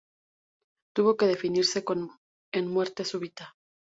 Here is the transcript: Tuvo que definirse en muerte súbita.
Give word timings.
Tuvo 0.95 1.15
que 1.15 1.27
definirse 1.27 1.83
en 2.53 2.67
muerte 2.67 3.05
súbita. 3.05 3.53